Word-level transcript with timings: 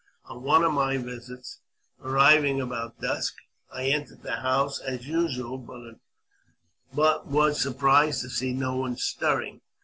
On 0.25 0.41
one 0.41 0.63
of 0.63 0.73
my 0.73 0.97
visits, 0.97 1.59
arriving 2.03 2.59
about 2.59 2.99
dusk, 2.99 3.35
I 3.71 3.83
entered 3.83 4.23
the 4.23 4.37
house 4.37 4.79
as 4.79 5.07
usual, 5.07 5.59
but 6.91 7.27
was 7.27 7.61
surprised 7.61 8.21
to 8.23 8.29
see 8.31 8.51
no 8.53 8.75
one 8.77 8.97
stirring. 8.97 9.61